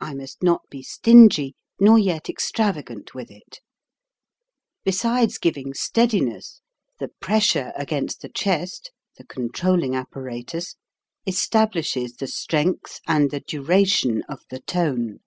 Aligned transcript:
I 0.00 0.12
must 0.12 0.42
not 0.42 0.68
be 0.70 0.82
stingy, 0.82 1.54
nor 1.78 2.00
yet 2.00 2.28
extravagant 2.28 3.14
with 3.14 3.30
it. 3.30 3.60
Besides 4.82 5.38
giving 5.38 5.72
steadiness, 5.72 6.62
the 6.98 7.10
pressure 7.20 7.72
against 7.76 8.22
the 8.22 8.28
chest 8.28 8.90
(the 9.18 9.24
controlling 9.24 9.94
apparatus) 9.94 10.74
establishes 11.28 12.14
the 12.16 12.26
strength 12.26 12.98
and 13.06 13.30
the 13.30 13.38
duration 13.38 14.22
of 14.28 14.40
the 14.50 14.58
tone. 14.58 15.20